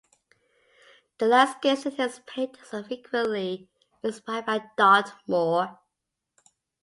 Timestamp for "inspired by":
4.01-4.63